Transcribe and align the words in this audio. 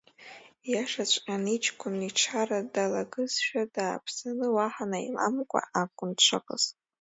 Ииашаҵәҟьан, 0.69 1.43
иҷкәын 1.55 1.95
ичара 2.07 2.59
далагылазшәа 2.73 3.61
дааԥсаны, 3.73 4.47
уаҳа 4.55 4.85
наиламкәа 4.91 5.59
акәын 5.81 6.11
дшыҟаз. 6.17 6.63